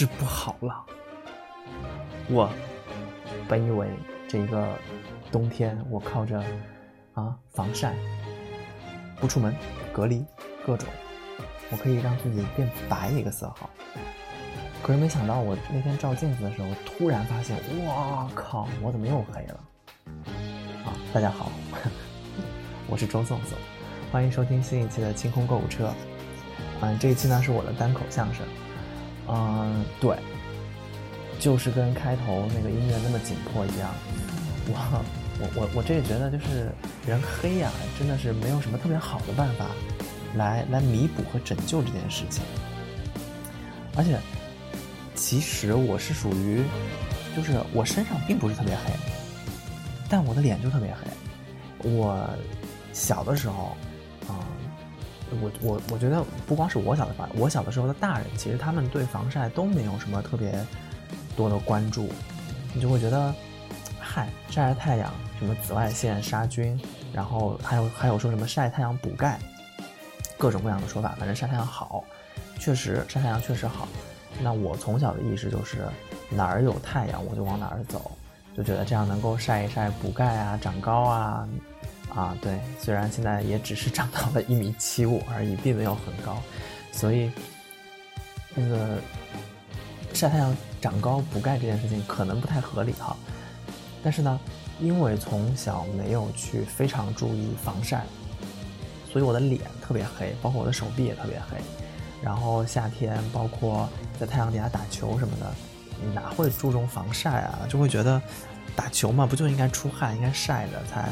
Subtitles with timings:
[0.00, 0.82] 是不好了。
[2.30, 2.50] 我
[3.46, 3.86] 本以为
[4.26, 4.66] 这一个
[5.30, 6.42] 冬天，我靠着
[7.12, 7.94] 啊防晒，
[9.16, 9.54] 不出门，
[9.92, 10.24] 隔离，
[10.64, 10.88] 各种，
[11.70, 13.68] 我可以让自己变白一个色号。
[14.82, 19.60] 可是没想到，我那天照镜子的时候，突然发现，哇靠，我怎么又黑了？
[20.86, 21.52] 啊，大家好，
[22.88, 23.58] 我是周颂颂，
[24.10, 25.92] 欢迎收听新一期的清空购物车。
[26.80, 28.46] 嗯，这一期呢是我的单口相声。
[29.32, 30.16] 嗯，对，
[31.38, 33.94] 就是跟开头那个音乐那么紧迫一样。
[34.66, 35.04] 我
[35.40, 36.70] 我我我这个觉得就是
[37.06, 39.66] 人黑呀，真的是没有什么特别好的办法
[40.34, 42.42] 来来弥补和拯救这件事情。
[43.96, 44.18] 而且，
[45.14, 46.62] 其实我是属于，
[47.36, 48.92] 就是我身上并不是特别黑，
[50.08, 51.88] 但我的脸就特别黑。
[51.88, 52.28] 我
[52.92, 53.76] 小的时候，
[55.40, 60.52] 我我我觉得不光是我小的时候，我小的时候的大人，其实他们对防晒都没有什么特别
[61.36, 62.08] 多的关注，
[62.74, 63.32] 你就会觉得，
[64.00, 66.78] 嗨，晒晒太阳，什么紫外线杀菌，
[67.12, 69.38] 然后还有还有说什么晒太阳补钙，
[70.36, 72.02] 各种各样的说法，反正晒太阳好，
[72.58, 73.86] 确实晒太阳确实好。
[74.42, 75.86] 那我从小的意识就是
[76.28, 78.10] 哪儿有太阳我就往哪儿走，
[78.56, 81.48] 就觉得这样能够晒一晒补钙啊，长高啊。
[82.14, 86.42] 啊，对，虽然现在也只是长到了一米七五而已，并没有很高，
[86.92, 87.30] 所以
[88.54, 88.98] 那个
[90.12, 93.16] 晒太阳长高补钙这件事情可能不太合理哈。
[94.02, 94.40] 但是呢，
[94.80, 98.04] 因为从小没有去非常注意防晒，
[99.12, 101.56] 所以我的脸特别黑，包括我的手臂也特别黑。
[102.22, 103.88] 然后夏天，包括
[104.18, 105.54] 在太阳底下打球什么的，
[106.12, 107.60] 哪会注重防晒啊？
[107.68, 108.20] 就会觉得
[108.74, 111.08] 打球嘛，不就应该出汗，应该晒着才。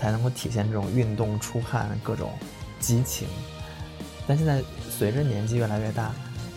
[0.00, 2.32] 才能够体现这种运动出汗各种
[2.78, 3.28] 激情，
[4.26, 6.10] 但现在随着年纪越来越大，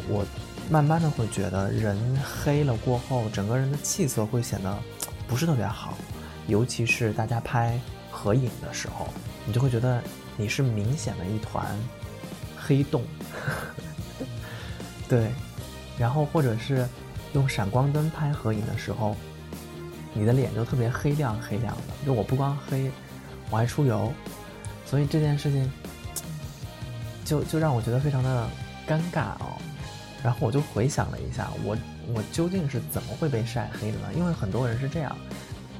[0.07, 0.25] 我
[0.69, 4.79] 慢慢的会觉得人黑了过后，整个人的气色会显得
[5.27, 5.97] 不是特别好，
[6.47, 7.77] 尤其是大家拍
[8.09, 9.09] 合影的时候，
[9.45, 10.01] 你就会觉得
[10.37, 11.77] 你是明显的一团
[12.55, 13.03] 黑洞，
[15.09, 15.27] 对，
[15.97, 16.87] 然后或者是
[17.33, 19.17] 用闪光灯拍合影的时候，
[20.13, 22.89] 你的脸就特别黑亮黑亮的，就我不光黑。
[23.53, 24.11] 我爱出游，
[24.83, 25.71] 所以这件事情
[27.23, 28.49] 就就让我觉得非常的
[28.87, 29.61] 尴尬哦。
[30.23, 31.77] 然后我就回想了一下，我
[32.15, 34.07] 我究竟是怎么会被晒黑的呢？
[34.17, 35.15] 因为很多人是这样，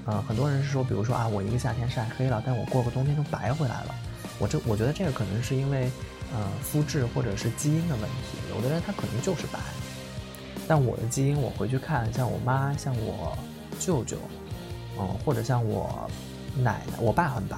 [0.06, 3.96] 呃，很多人是说，比如说啊，我一个夏天晒黑了，但我过个冬天就白回来了。
[4.38, 5.90] 我这我觉得这个可能是因为
[6.32, 9.58] 呃肤质或者是基因的问题，有的人他可能就是白。
[10.68, 13.36] 但我的基因，我回去看，像我妈，像我
[13.80, 14.18] 舅舅，
[15.00, 16.08] 嗯，或者像我。
[16.56, 17.58] 奶奶，我爸很白，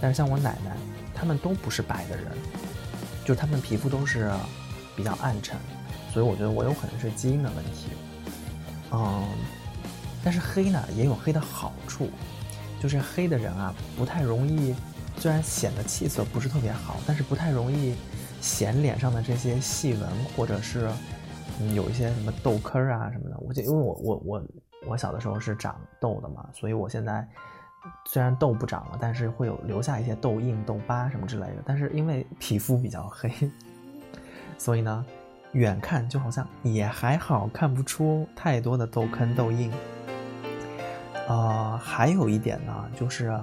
[0.00, 0.76] 但是像我奶奶，
[1.14, 2.26] 他们都不是白的人，
[3.24, 4.30] 就是他们皮肤都是
[4.94, 5.58] 比较暗沉，
[6.12, 7.88] 所以我觉得我有可能是基因的问题。
[8.92, 9.24] 嗯，
[10.22, 12.10] 但是黑呢也有黑的好处，
[12.80, 14.74] 就是黑的人啊不太容易，
[15.16, 17.94] 虽然显得气色不是特别好，但是不太容易
[18.42, 20.90] 显脸上的这些细纹，或者是
[21.60, 23.38] 嗯有一些什么痘坑啊什么的。
[23.38, 24.42] 我就因为我我我
[24.88, 27.26] 我小的时候是长痘的嘛，所以我现在。
[28.06, 31.62] 虽然痘不长了，但是会有留下一些痘印、痘疤什么之类的。
[31.64, 33.30] 但是因为皮肤比较黑，
[34.58, 35.04] 所以呢，
[35.52, 39.72] 远看就好像也还好，看不出太多的痘坑、痘印。
[41.26, 43.38] 呃，还有一点呢，就是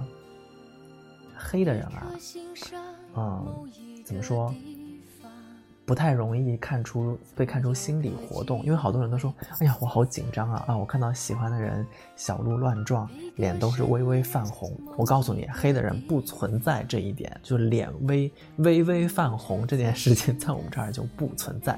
[1.35, 2.11] 黑的人啊，
[3.15, 3.67] 嗯，
[4.05, 4.53] 怎么说？
[5.85, 10.63] 不太容易看出被看出心理活动，因为好多人都说：“哎呀，我好紧张啊！
[10.67, 21.77] 啊，我看到喜欢的人小鹿乱撞，脸都是微微泛红。”我告诉你，黑的人不存在这一点，就脸微微微泛红这件事情，在我们这儿就不存在。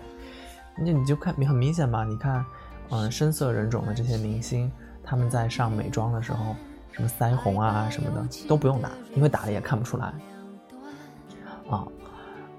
[0.78, 2.04] 那你就看，很明显嘛？
[2.04, 2.46] 你看，
[2.90, 4.72] 嗯，深色人种的这些明星，
[5.04, 6.56] 他们在上美妆的时候，
[6.92, 10.14] 什么腮红啊什么的都不用打，因为打了也看不出来。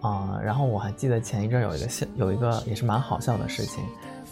[0.05, 0.39] 啊。
[0.43, 3.83] 然后我还记得前一阵有一个笑，有一个也是蛮好笑的事情，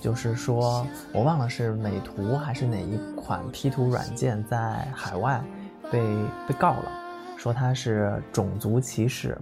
[0.00, 5.42] 就是说我忘了是美图还是哪一款 P 图软件在海外
[5.90, 5.98] 被
[6.46, 6.92] 被告了，
[7.36, 9.36] 说它是种族歧视，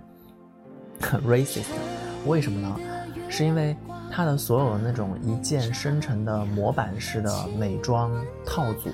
[1.27, 1.67] racist。
[2.27, 2.77] 为什么呢？
[3.29, 3.77] 是因为
[4.11, 8.11] 它的所有的那种一键生成的模板式的美妆
[8.45, 8.91] 套组，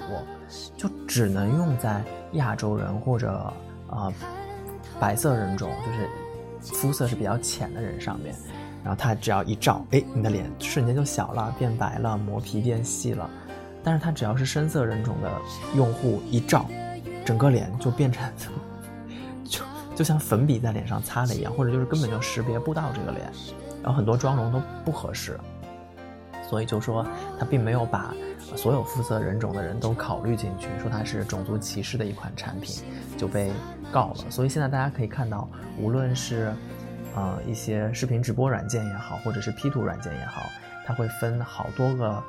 [0.77, 3.53] 就只能用在亚洲人或者
[3.89, 4.12] 啊
[5.00, 6.09] 白色人种，就是。
[6.73, 8.35] 肤色是比较浅的人上面，
[8.85, 13.29] 然后他只要一照，哎，你的脸瞬间就小了，变白了，磨皮变细了。
[13.83, 15.31] 但是他只要是深色人种的
[15.77, 16.67] 用户一照，
[17.25, 18.33] 整个脸就变成，
[19.49, 19.61] 就
[19.95, 23.31] 就像粉笔在脸上擦了一样，或者就是根本就识别不到这个脸，
[23.83, 25.39] 然后很多妆容都不合适。
[26.49, 27.05] 所以就说
[27.39, 28.15] 他并没有把
[28.54, 32.84] 所有肤色人种的人都考虑进去，说它是种族歧视的一款产品，
[33.16, 33.50] 就被
[33.90, 34.31] 告了。
[34.31, 35.48] 所以现在大家可以看到，
[35.78, 36.54] 无论是
[37.14, 40.43] 呃一些视频直播软件也好，或者是 P 图软件也好，
[40.87, 42.22] 它会分好多个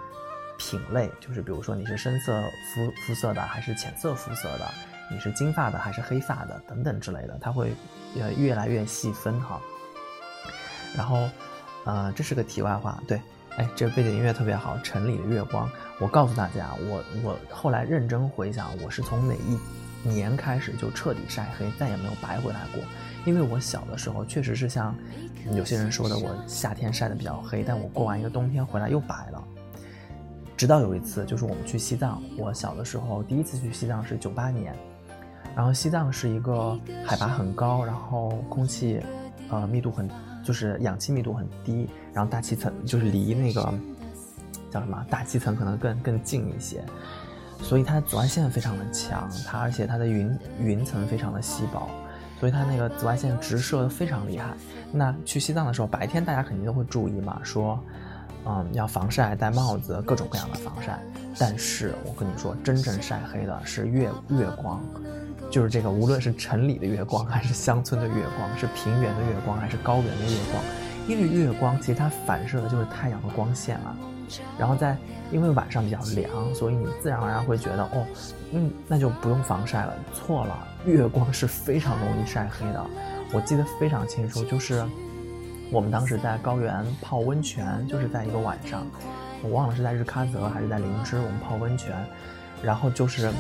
[0.57, 2.41] 品类，就是比如说你是深色
[2.73, 4.65] 肤肤色的还是浅色肤色的，
[5.11, 7.73] 你是金发的还是黑发的等等之类的，它会
[8.19, 9.61] 呃越来越细分哈。
[10.95, 11.29] 然后，
[11.85, 13.21] 呃，这是个题外话，对。
[13.57, 15.68] 哎，这个背景音乐特别好，《城里的月光》。
[16.00, 22.83] 我告诉大家，我我后来认真回想，我是从哪一年开始就彻底晒黑，再也没有白回来过。
[23.25, 24.95] 因为我小的时候确实是像
[25.54, 29.44] 有些人说的，我夏天晒得比较黑，但我过完一个冬天回来又白了。
[30.56, 34.75] 直到有一次，就是我们去西藏，我小的时候第一次去西藏是九八年，
[35.56, 39.01] 然后西藏是一个海拔很高，然后空气
[39.50, 40.07] 呃密度很。
[40.47, 43.61] 就是氧气密度很低，然后大气层就是离那个
[44.71, 46.81] 叫什么大气层可能更更近一些，
[47.61, 51.89] 所以它的紫外线非常的强，它而且它的云云层非常的稀薄，
[52.39, 54.53] 所以它那个紫外线直射的非常厉害。
[54.94, 57.77] 那去西藏的时候，白天大家肯定都会注意嘛，说
[58.45, 60.97] 嗯要防晒，戴帽子，各种各样的防晒。
[61.38, 64.81] 但是我跟你说，真正晒黑的是月月光。
[65.49, 70.63] 就是这个，无论是城里的月光，还是乡村的月光，是平原的月光，还是高原的月光，
[71.07, 73.95] 因为月光其实它反射的就是太阳的光线啊。
[74.59, 74.97] 然后在
[75.31, 78.05] 因为晚上比较凉，所以你自然而然会觉得哦，
[78.51, 79.94] 嗯，那就不用防晒了。
[80.13, 82.85] 错了，月光是非常容易晒黑的。
[83.31, 84.85] 我记得非常清楚，就是
[85.71, 88.85] 我们当时在高原泡温泉，就是在一个晚上，
[89.41, 91.95] 我忘了是在日喀则还是在林芝，我们泡温泉，
[92.61, 93.31] 然后就是。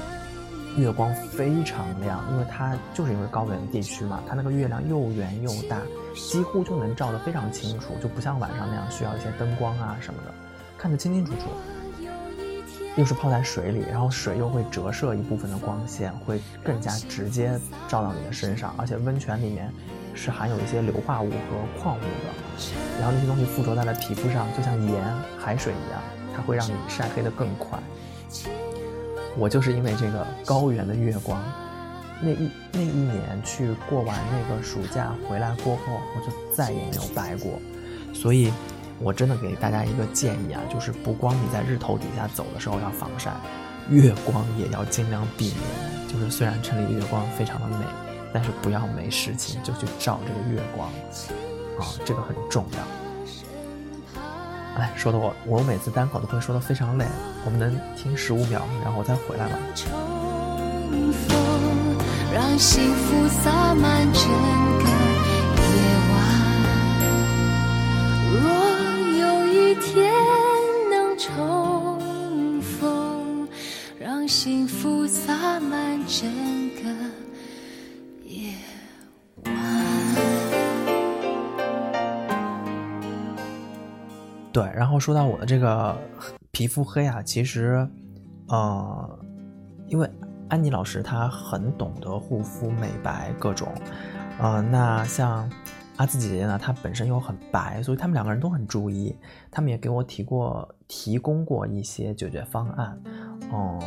[0.77, 5.81] 月光非常亮，因为它就是因为高原地区嘛，它那个月亮又圆又大，
[6.15, 10.33] 几乎就能照得非常清楚，就不像晚上那样需要一些灯光啊什么的，
[10.77, 11.49] 看得清清楚楚。
[12.95, 17.51] 又是泡在水里，然后水又会折射一部分的光线，会更加直接
[17.87, 19.71] 照到你的身上，而且温泉里面
[20.15, 22.69] 是含有一些硫化物和矿物的，
[22.99, 25.03] 然后那些东西附着在了皮肤上，就像盐、
[25.37, 26.01] 海水一样，
[26.35, 27.77] 它会让你晒黑的更快。
[29.37, 31.41] 我就是因为这个高原的月光，
[32.21, 35.81] 那一那一年去过完那个暑假回来过后，
[36.15, 37.59] 我就再也没有白过。
[38.13, 38.51] 所以，
[38.99, 43.31] 我真的给大家一个建议啊，就是不光你在日头底下走的时候要防晒，
[43.89, 46.07] 月光也要尽量避免。
[46.07, 47.85] 就是虽然城里的月光非常的美，
[48.33, 50.89] 但是不要没事情就去照这个月光，
[51.79, 53.06] 啊，这个很重要。
[54.77, 57.05] 哎，说的我，我每次单口都会说的非常累。
[57.43, 59.57] 我们能听十五秒，然后我再回来吗？
[62.31, 64.29] 让幸福洒满整
[64.77, 64.85] 个
[65.73, 65.81] 夜
[66.11, 66.15] 晚。
[68.33, 68.43] 若
[69.17, 70.13] 有一天
[70.91, 73.47] 能重逢，
[73.99, 76.29] 让幸福洒满整
[76.75, 77.26] 个。
[84.57, 85.95] 对，然后说到我的这个
[86.49, 87.87] 皮肤黑啊，其实，
[88.47, 89.19] 呃，
[89.85, 90.09] 因为
[90.49, 93.71] 安妮老师她很懂得护肤美白各种，
[94.39, 95.47] 呃，那像
[95.97, 99.15] 阿紫姐姐呢，她本身又很白，所以他们两个人都很注意，
[99.51, 102.99] 他们也给我提过提供过一些解决方案，
[103.51, 103.77] 哦，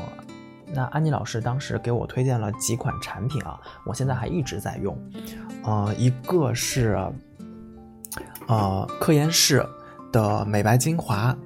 [0.72, 4.96] 那安妮老师当时给我推荐了几款产品啊，我现在还一直在用，
[5.64, 6.96] 呃，一个是，
[8.46, 9.66] 呃，科颜氏。
[10.12, 11.36] 的美白精华，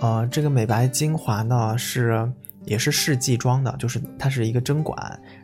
[0.00, 2.30] 呃，这个美白精华呢是
[2.64, 4.96] 也是试剂装的，就是它是一个针管，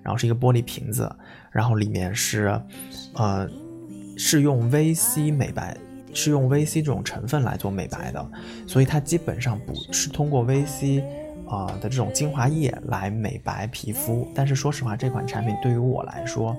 [0.02, 1.10] 然后是一个玻璃瓶子，
[1.50, 2.60] 然后里面是，
[3.14, 3.48] 呃，
[4.16, 5.76] 是用 VC 美白，
[6.12, 8.26] 是用 VC 这种成分来做美白的，
[8.66, 11.02] 所以它基本上不是通过 VC
[11.48, 14.28] 啊的这种精华液来美白皮肤。
[14.34, 16.56] 但是说实话，这款产品对于我来说，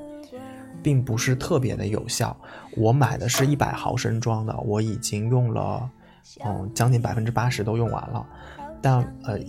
[0.81, 2.35] 并不是特别的有效。
[2.75, 5.89] 我买的是一百毫升装的，我已经用了。
[6.43, 8.25] 嗯，将近百分之八十都用完了，
[8.81, 9.39] 但呃，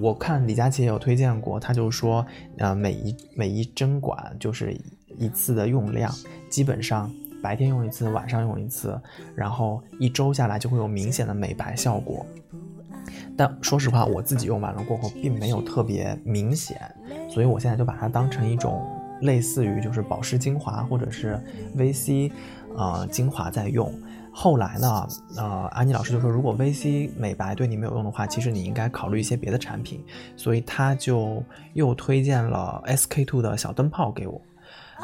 [0.00, 2.24] 我看李佳琦也有推荐过，他就说，
[2.58, 4.76] 呃，每一每一针管就是
[5.16, 6.12] 一次的用量，
[6.48, 7.10] 基本上
[7.42, 9.00] 白天用一次，晚上用一次，
[9.34, 12.24] 然后一周下来就会有明显的美白效果。
[13.36, 16.80] 但说实话，我自己用完了过后，并没有特别明显，
[17.30, 18.84] 所以我现在就把它当成一种
[19.22, 21.40] 类似于就是保湿精华或者是
[21.76, 22.32] VC，
[22.76, 23.92] 呃，精华在用。
[24.40, 30.00] 后来呢，呃，安妮老师就说，如果 VC 美白对你没有用的话，其实你应该考虑一些别的产品，
[30.36, 31.42] 所以他就
[31.72, 34.40] 又推荐了 SK two 的小灯泡给我。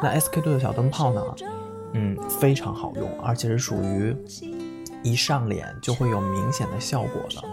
[0.01, 1.21] 那 SK two 的小灯泡呢，
[1.91, 4.15] 嗯，非常好用，而且是属于
[5.03, 7.45] 一上脸就会有明显的效果的。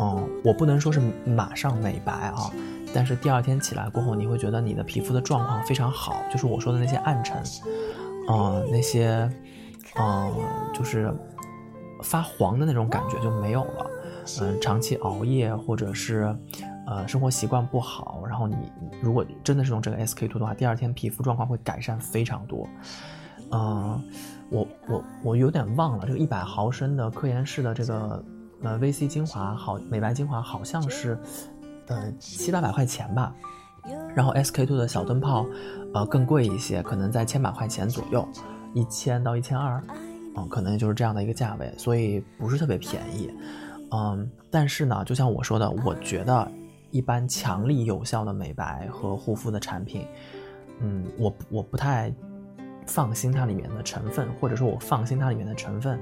[0.00, 2.50] 嗯，我不能说是马上美白啊，
[2.92, 7.40] 但是第二天起来过后，你会觉得你的皮肤的状况非常好，就是我说的那些暗沉，
[8.28, 9.30] 嗯，那些，
[9.96, 10.32] 嗯，
[10.72, 11.12] 就是
[12.02, 13.86] 发黄的那种感觉就没有了。
[14.40, 16.34] 嗯，长期熬夜或者是，
[16.86, 18.56] 呃，生活习惯不好，然后你
[19.02, 22.68] 如果真的是用这个 SK two 的话，第二天皮肤状况会改善非常多。
[23.50, 24.00] 嗯，
[24.50, 28.24] 我我我有点忘了这个一百毫升的科颜氏的这个
[28.62, 31.18] 呃 VC 精华好美白精华好像是
[31.88, 33.34] 呃七八百块钱吧，
[34.14, 35.44] 然后 SK two 的小灯泡
[35.92, 38.28] 呃更贵一些，可能在千把块钱左右，
[38.74, 39.82] 一千到一千二，
[40.36, 43.30] 嗯，可能就是这样的一个价位，所以不是特别便宜。
[43.92, 46.50] 嗯，但是呢，就像我说的，我觉得
[46.90, 50.06] 一般强力有效的美白和护肤的产品，
[50.80, 52.12] 嗯，我我不太
[52.86, 55.98] 放心它里面的成分，或者说我放心它里面的成分，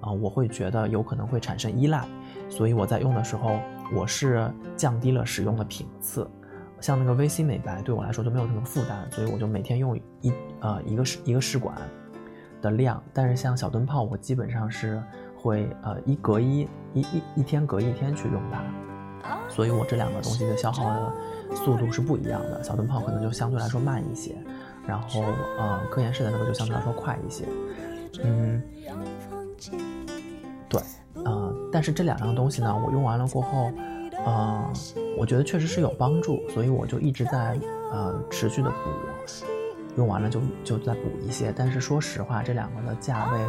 [0.00, 2.08] 啊，我会觉得有可能会产生依赖，
[2.48, 3.60] 所以我在用的时候，
[3.94, 6.26] 我是降低了使用的频次，
[6.80, 11.76] 像那个 VC 美白对我来说就没有什么负担，所以我就每天用一呃一个试一个试管
[12.60, 15.02] 的量，但是像小灯泡，我基本上是。
[15.38, 21.12] 会呃一隔一一一一天隔一天去用它，所以我这两个东西的消耗的
[21.54, 22.60] 速度是不一样的。
[22.64, 24.34] 小灯泡可能就相对来说慢一些，
[24.88, 25.22] 然后
[25.56, 27.44] 呃科颜氏的那个就相对来说快一些。
[28.24, 28.60] 嗯，
[30.68, 30.80] 对，
[31.22, 33.70] 呃，但是这两样东西呢，我用完了过后，
[34.24, 34.72] 呃，
[35.16, 37.56] 我觉得确实是有帮助，所以我就一直在
[37.92, 38.76] 呃持续的补，
[39.96, 41.52] 用完了就就再补一些。
[41.56, 43.40] 但是说实话，这两个的价位。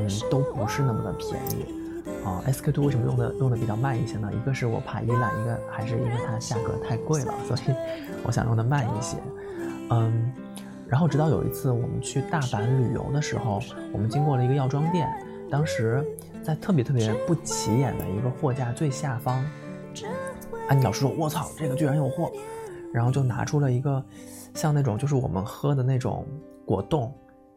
[0.00, 1.66] 嗯，都不是那么的便宜
[2.24, 2.40] 啊。
[2.46, 4.30] SK two 为什么用的用的比较慢一些呢？
[4.32, 7.74] 一个是我怕依赖，一个还是因为它价格太贵了，所以
[8.22, 9.16] 我想用的慢一些。
[9.90, 10.32] 嗯，
[10.86, 13.60] 然后直到有一次我们去大阪旅游的时候，
[13.92, 15.10] 我们经过了一个药妆店，
[15.50, 16.06] 当时
[16.44, 19.44] 在特别特别不起眼的一个货架最下方，
[20.68, 22.30] 安妮老师说：“我操，这个居然有货！”
[22.94, 24.00] 然后就拿出了一个
[24.54, 26.26] 像那种就是我们喝的那种
[26.64, 27.12] 果冻，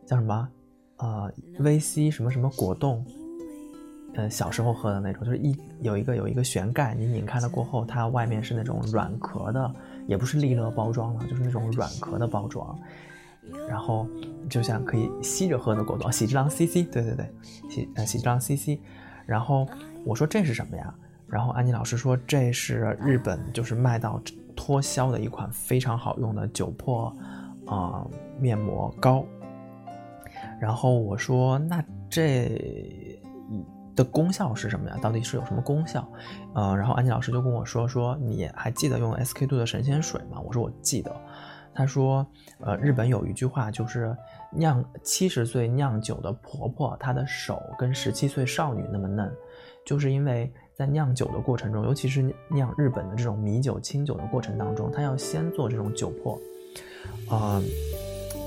[0.05, 0.49] 叫什么？
[0.97, 3.03] 呃，VC 什么什么果冻，
[4.13, 9.73] 呃，小时候喝的那种，就是一有一个有一个旋盖，你拧开了过后，它外面是那种软壳的，
[10.05, 12.77] 也不是利乐包装了，就是那种软壳的包装，
[13.67, 14.07] 然后
[14.47, 17.27] 就像可以吸着喝的果冻，喜之郎 CC，对对对，
[17.69, 18.77] 喜呃喜之郎 CC，
[19.25, 19.67] 然后
[20.05, 20.93] 我说这是什么呀？
[21.27, 24.21] 然后安妮老师说这是日本就是卖到
[24.61, 27.11] 脱销的一款非常好用的酒粕
[27.65, 28.05] 啊
[28.39, 29.25] 面膜膏。
[30.59, 32.95] 然后我说，那这
[33.95, 34.95] 的功效是什么呀？
[35.01, 36.07] 到底是有什么功效？
[36.53, 40.39] 嗯，然后安妮老师就跟我说，说你还记得用 SK two 的神仙水吗？
[40.39, 41.11] 我说我记得。
[41.73, 42.23] 他说，
[42.59, 44.15] 呃，日本有一句话就是
[44.51, 49.31] 酿七十岁酿酒的婆婆，她的手跟十七岁少女那么嫩，
[49.83, 56.39] 就是因为在酿酒的过程中，尤其是酿日本的这种米酒、清酒的过程当中，它要先做这种酒粕，
[57.31, 57.63] 嗯。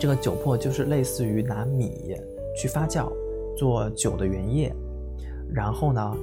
[0.01, 2.15] 这个酒粕就是类似于拿米
[2.61, 3.11] 去发酵
[3.57, 4.75] 做酒的原液，
[5.51, 6.17] 然后呢，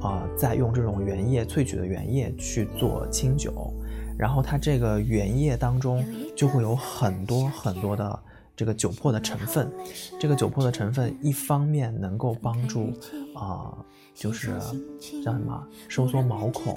[0.00, 3.52] 呃，再用这种原液萃取的原液去做清酒，
[4.18, 6.02] 然后它这个原液当中
[6.34, 8.18] 就会有很多很多的
[8.58, 9.70] 这个酒粕的成分，
[10.18, 12.92] 这个酒粕的成分一方面能够帮助
[13.36, 13.72] 啊，
[14.16, 14.52] 就是
[15.24, 16.74] 叫什么收缩毛孔、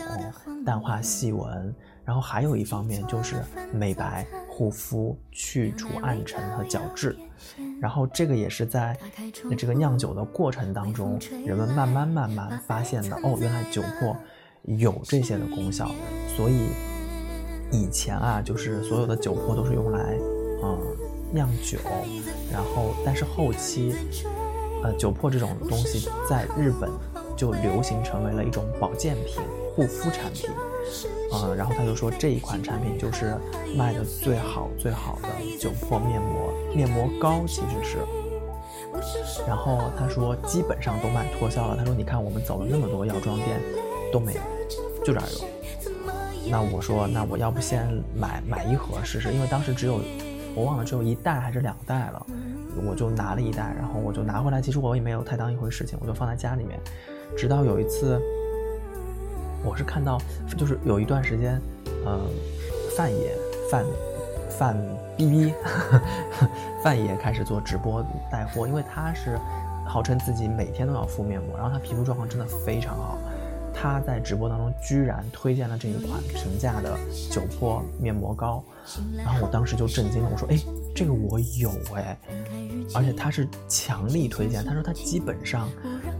[0.63, 1.75] 淡化细纹。
[2.03, 3.35] 然后还有一方面就是
[3.73, 7.17] 美白护肤、去除暗沉和角质，
[7.79, 8.95] 然后这个也是在
[9.57, 14.15] 这个酿酒的过程当中，人们慢慢慢慢发现的哦，原来酒粕
[14.65, 15.89] 有这些的功效。
[16.35, 16.67] 所以
[17.71, 20.17] 以前啊，就是所有的酒粕都是用来
[20.63, 20.79] 嗯
[21.31, 21.77] 酿酒，
[22.51, 23.95] 然后但是后期
[24.83, 26.89] 呃酒粕这种东西在日本
[27.35, 29.41] 就流行成为了一种保健品、
[29.75, 30.49] 护肤产品。
[31.33, 33.37] 嗯，然后他就说这一款产品就是
[33.77, 37.97] 卖的最好最好的酒粕面膜面膜膏，其实是。
[39.47, 41.77] 然后他说基本上都卖脱销了。
[41.77, 43.61] 他说你看我们走了那么多药妆店
[44.11, 44.41] 都没有，
[45.05, 46.49] 就这儿有。
[46.49, 50.01] 那我说那我要不先买买一盒试试，因为当时只有
[50.55, 52.25] 我忘了只有一袋还是两袋了，
[52.85, 54.61] 我就拿了一袋，然后我就拿回来。
[54.61, 56.79] 其实我也没有太当一回事情，我就放在家里面，
[57.37, 58.21] 直到有一次。
[59.63, 60.17] 我是看到，
[60.57, 61.61] 就是有一段时间，
[62.03, 62.19] 呃，
[62.97, 63.37] 范爷
[63.69, 63.85] 范
[64.49, 64.75] 范
[65.15, 65.53] 逼逼
[66.83, 69.37] 范爷开始做直播带货，因为他是
[69.85, 73.19] 号称自己每天都要敷面膜，然后他皮肤状况真的非常好。
[73.81, 76.95] 他在直播当中居然推荐了这一款平价的
[77.31, 78.63] 酒粕面膜膏，
[79.17, 80.59] 然后我当时就震惊了，我说：“哎，
[80.93, 82.15] 这个我有哎！”
[82.93, 85.67] 而且他是强力推荐，他说他基本上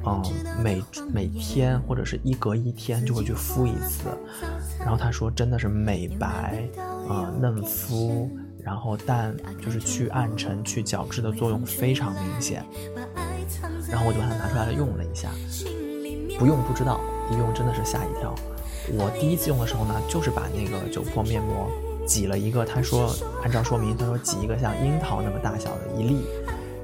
[0.08, 0.24] 嗯，
[0.64, 0.82] 每
[1.14, 4.10] 每天或者是一隔一天就会去敷一次。
[4.80, 6.68] 然后他说真的是美白，
[7.08, 8.28] 呃，嫩肤，
[8.64, 12.66] 然后淡就是去暗沉、去角质的作用非常明显。
[13.88, 15.30] 然后我就把它拿出来了用了一下，
[16.40, 17.00] 不用不知道，
[17.32, 18.36] 一用真的是吓一跳。
[18.98, 21.70] 我第一次用的时候呢，就是把那个酒粕面膜
[22.06, 26.26] 挤了一个，他说按照说明，他说挤一个像樱桃那么大小的一粒，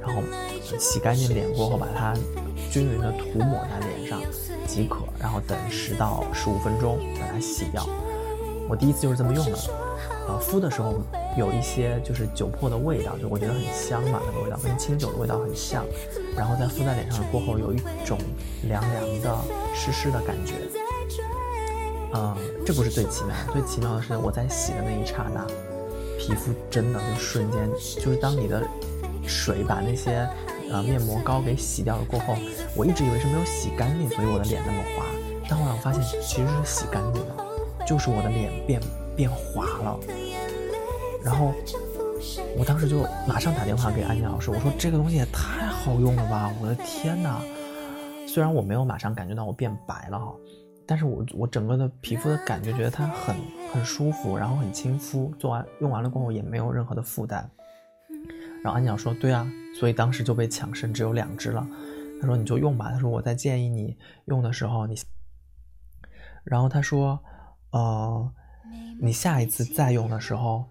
[0.02, 0.22] 然后
[0.80, 2.14] 洗干净脸过后，把它
[2.70, 4.22] 均匀的涂抹在脸上
[4.66, 7.86] 即可，然后等十到十五分钟把它洗掉。
[8.70, 9.58] 我第一次就是这么用的，
[10.28, 11.02] 呃，敷的时候
[11.38, 15.86] 有一些就是酒粕的味道，就我觉得很香嘛，那个味道跟清酒的味道很像，
[16.36, 18.18] 然后在敷在脸上过后，有一种
[18.64, 19.38] 凉凉的
[19.74, 20.56] 湿湿的感觉。
[22.14, 25.46] 嗯，这不是最奇妙，最奇妙的是我在洗的那一刹那，
[26.18, 27.70] 皮肤真的就瞬间，
[28.00, 28.62] 就是当你的
[29.26, 30.28] 水把那些
[30.72, 32.36] 呃面膜膏给洗掉了过后，
[32.76, 35.06] 我一直以为是没有洗干净，所以我的脸那么滑，
[35.50, 37.36] 但后来我发现其实是洗干净了，
[37.86, 38.82] 就是我的脸变
[39.18, 40.00] 变滑了。
[41.26, 41.54] 然后
[42.58, 47.42] 我当时就马上打电话给安妮老师，我说这个东西也太好用了吧，我的天哪！
[48.26, 50.34] 虽然我没有马上感觉到我变白了哈。
[50.86, 53.36] 但是我我整个的皮肤的感觉，觉得它很
[53.74, 57.50] 很舒服，然后很亲肤，做完用完了过后也没有任何的负担。
[58.64, 59.46] 然后安鸟说：“对啊，
[59.78, 61.68] 所以当时就被抢剩，只有两支了。”
[62.22, 64.96] 他说：“你就用吧。”他说：“我再建议你用的时候，你……
[66.46, 67.20] 然后他说，
[67.72, 68.32] 呃，
[69.00, 70.64] 你下一次再用的时候，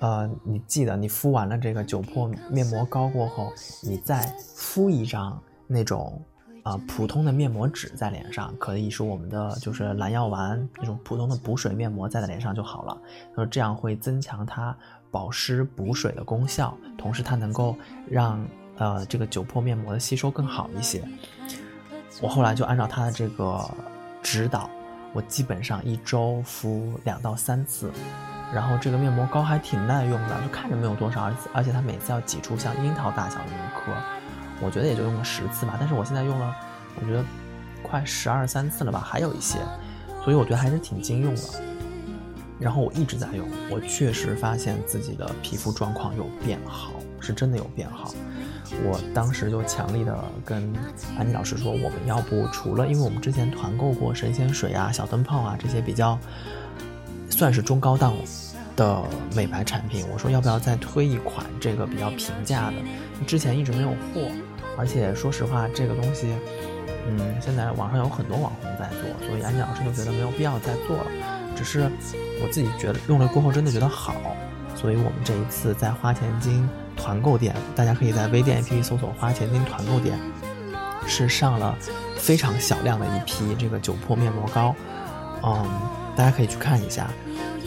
[0.00, 6.20] 呃，你记得你敷完了这个酒粕面膜膏过后，你再敷一张那种。”
[6.66, 12.98] 啊，普通的面膜纸在脸上可以是我们的，就是蓝药丸那种普通的补水面膜，在在脸上就好了。
[13.28, 14.76] 他说这样会增强它
[15.08, 17.76] 保湿补水的功效，同时它能够
[18.10, 18.44] 让
[18.78, 21.04] 呃这个酒粕面膜的吸收更好一些。
[22.20, 23.64] 我后来就按照他的这个
[24.20, 24.68] 指导，
[25.16, 27.90] 我基本上一周敷两到三次，
[28.52, 33.92] 然后这个面膜膏还挺耐用的，就看着没有多少，而且而且它每次要挤出像樱桃大小的一颗。
[34.60, 36.54] 我觉得也就用了十次吧，但是我现在用了，
[37.00, 37.24] 我觉得
[37.82, 39.56] 快十二三次了吧，还有一些，
[40.22, 41.42] 所以我觉得还是挺经用的。
[42.60, 48.12] 然后我一直在用，我确实发现自己的皮肤状况有变好，是真的有变好。
[48.84, 50.72] 我当时就强力的跟
[51.18, 56.18] 安妮老师说，我们要不除了，因为我们之前团购过神仙水啊、小灯泡啊这些比较
[57.30, 58.14] 算是中高档
[58.76, 59.02] 的
[59.34, 63.24] 美白产品，我说要不要再推一款这个比较平价的？
[63.26, 64.30] 之前一直没有货。
[64.78, 66.34] 而且说实话，这个东西，
[67.08, 71.06] 嗯，现在网上有很多网红在做，所以安妮老师就觉得没有必要再做了。
[71.56, 71.90] 只是
[72.42, 74.14] 我自己觉得用了过后真的觉得好，
[74.74, 80.18] 所以我们这一次在花钱精团购店，大家可以在微店 APP 搜索“花钱精团购店”，
[81.06, 81.76] 是上了
[82.16, 84.74] 非常小量的一批这个酒粕面膜膏，
[85.42, 85.64] 嗯，
[86.16, 87.08] 大家可以去看一下。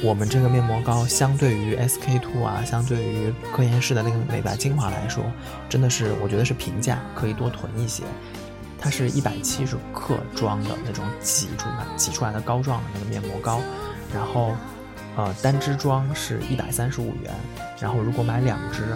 [0.02, 5.24] 我们这个面膜膏相对于 SK two 啊，相对于科颜氏的那个美白精华来说，
[5.68, 8.04] 真的是我觉得是平价，可以多囤一些。
[8.82, 13.60] 它是一百七十克装的那种挤出来挤出来的膏状的那个面膜膏，
[14.16, 14.56] 然后
[15.18, 17.34] 呃单支装是一百三十五元，
[17.82, 18.96] 然后如果买两支，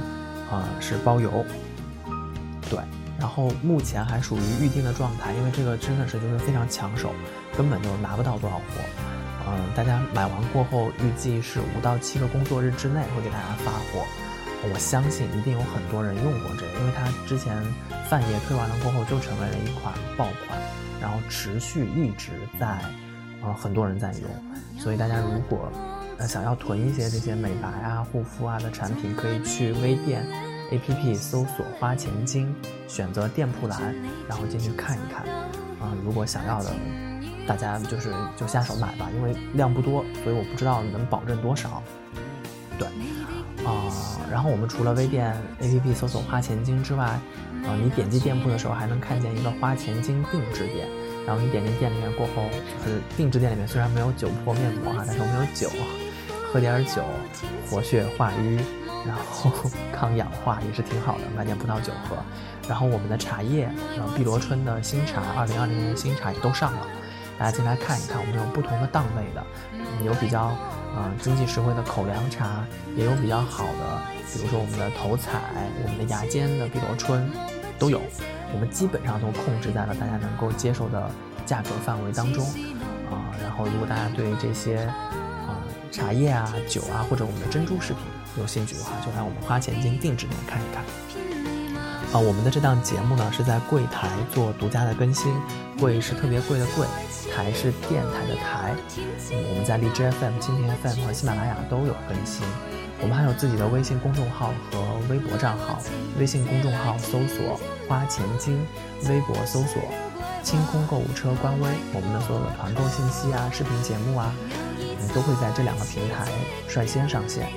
[0.51, 1.45] 呃是包邮。
[2.69, 2.79] 对，
[3.19, 7.12] 然后目前还属于预定的状态，因为这个真的是就是非常抢手，
[7.56, 8.63] 根本就拿不到多少货。
[9.45, 14.06] 嗯，大家买完过后，预计是五到七个工作日之内会给大家发货。
[14.73, 17.62] 我相信一定有很多人用过这个，因为它之前
[18.10, 20.58] 范爷推完了过后就成为了一款爆款，
[21.01, 22.79] 然后持续一直在，
[23.43, 24.79] 呃，很多人在用。
[24.79, 25.69] 所以大家如果
[26.17, 30.26] 呃想要囤一些这些美白啊、护肤啊的产品，可以去微店
[30.71, 32.54] APP 搜索“花钱精”，
[32.88, 33.95] 选择店铺栏，
[34.28, 35.26] 然后进去看一看。
[35.80, 36.71] 啊，如果想要的。
[37.45, 41.84] 大家就是就下手买吧，因为量不多，所以我不知道能保证多少。
[42.80, 42.88] 对，
[43.65, 43.91] 啊，
[44.32, 50.88] 然后我们除了微店 APP 搜索“花钱精”之外，啊，你点击店铺的时候还能看见一个“花钱精定制店”，
[51.25, 52.49] 然后你点进店里面过后，
[52.86, 55.69] 就是定制店里面虽然没有酒粕面膜啊，但是我们有酒，
[56.51, 57.03] 喝点酒，
[57.69, 58.59] 活血化瘀，
[59.05, 59.51] 然后
[59.93, 62.17] 抗氧化也是挺好的，买点葡萄酒喝。
[62.67, 66.88] 然后我们的茶叶，呃，碧螺春的新茶，二零二零年新茶也都上了。
[67.38, 69.43] 大家进来看一看，我们有不同的档位的，
[70.05, 70.55] 有比较
[70.95, 72.63] 呃经济实惠的口粮茶，
[72.95, 75.41] 也有比较好的，比如说我们的头彩、
[75.83, 77.29] 我们的牙尖的碧螺春
[77.79, 77.99] 都有，
[78.53, 81.09] 我们基本上都控制在了大家能够接受的
[81.45, 82.45] 价格范围当中
[83.09, 83.33] 啊。
[83.41, 84.77] 然后如果大家对这些
[85.47, 85.57] 啊
[85.91, 88.03] 茶叶啊、酒啊或者我们的珍珠饰品
[88.37, 90.83] 有兴趣的话，就来我们花钱金定制店看一看。
[92.13, 95.33] 啊，我们的这档节目呢是在柜台做独家的更新，
[95.79, 96.85] 柜是特别贵的柜，
[97.33, 98.75] 台是电台的台。
[99.31, 102.45] 我们在荔枝 FM、蜻蜓 FM 和喜马拉雅都有更新。
[103.01, 105.81] 我们还有自己的微信公众号和微博账号，
[106.19, 108.65] 微信公众号搜索“花钱精”，
[109.10, 109.82] 微博搜索
[110.43, 111.69] “清空购物车”官微。
[111.93, 114.34] 我们的所有的团购信息啊、视频节目啊，
[115.13, 116.26] 都会在这两个平台
[116.67, 117.48] 率先上线。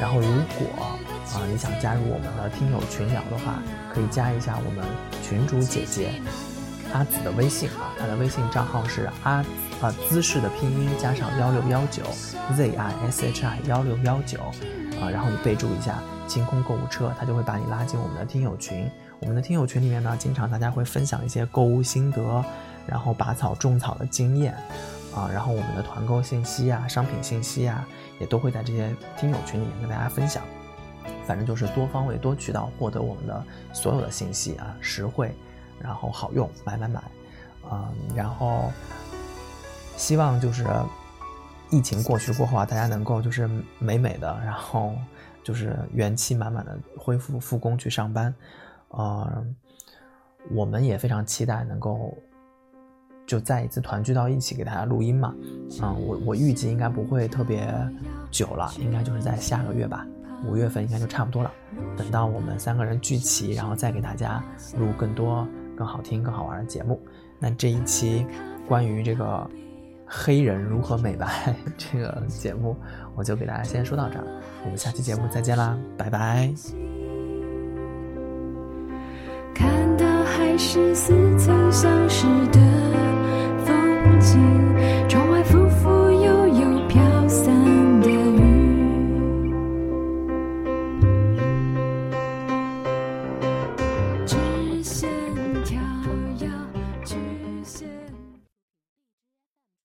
[0.00, 0.26] 然后，如
[0.58, 0.98] 果啊
[1.50, 3.62] 你想加入我们的听友群聊的话，
[3.92, 4.84] 可以加一下我们
[5.22, 6.20] 群主姐姐
[6.92, 9.44] 阿紫的微信啊，她的微信账号是阿
[9.80, 12.02] 啊姿势的拼音加上幺六幺九
[12.56, 14.38] z i s h i 幺六幺九。
[15.00, 18.90] 啊，然后你备注一下“清空购物车”，他就会把你拉进我们的听友群。
[19.20, 22.44] 我们的听友群里面呢，经常大家会分享一些购物心得，
[22.86, 24.54] 然后拔草种草的经验，
[25.14, 27.86] 啊，然后我们的团购信息啊、商品信息啊，
[28.20, 30.42] 也都会在这些听友群里面跟大家分享。
[31.26, 35.34] 反正就是多方位、多渠道获得我们的所有的信息啊，实惠，
[35.80, 37.02] 然后好用，买买买，
[37.70, 38.70] 嗯，然后
[39.96, 40.66] 希望就是。
[41.68, 43.50] 疫情过去过后啊，大家能够就是
[43.80, 44.94] 美美的，然后
[45.42, 48.32] 就是元气满满的恢复复工去上班，
[48.88, 49.44] 呃，
[50.50, 52.16] 我们也非常期待能够
[53.26, 55.34] 就再一次团聚到一起给大家录音嘛，
[55.82, 57.68] 嗯，我我预计应该不会特别
[58.30, 60.06] 久了，应该就是在下个月吧，
[60.46, 61.52] 五月份应该就差不多了。
[61.96, 64.42] 等到我们三个人聚齐，然后再给大家
[64.78, 65.46] 录更多
[65.76, 67.00] 更好听、更好玩的节目。
[67.38, 68.26] 那这一期
[68.68, 69.50] 关于这个。
[70.08, 72.76] 黑人如何美白 这个节目，
[73.16, 74.24] 我就给大家先说到这儿，
[74.62, 76.85] 我们下期节目再见啦，拜拜。
[80.68, 82.58] 是似曾相识的
[83.64, 84.66] 风景。